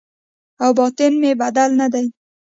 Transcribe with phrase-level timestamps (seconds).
[0.63, 2.05] او باطن مې بدل نه دی